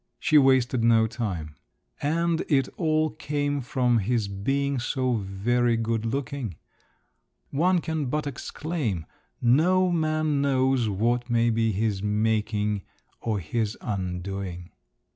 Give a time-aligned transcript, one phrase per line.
[0.17, 1.53] She wasted no time.
[2.01, 6.55] And it all came from his being so very good looking!
[7.51, 9.05] One can but exclaim,
[9.43, 12.81] No man knows what may be his making
[13.19, 14.71] or his undoing!